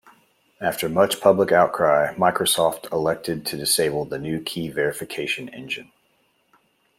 After 0.59 0.89
much 0.89 1.21
public 1.21 1.51
outcry, 1.51 2.15
Microsoft 2.15 2.91
elected 2.91 3.45
to 3.45 3.55
disable 3.55 4.03
the 4.03 4.17
new 4.17 4.41
key 4.41 4.67
verification 4.67 5.47
engine. 5.49 5.91